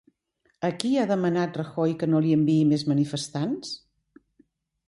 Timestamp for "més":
2.73-2.87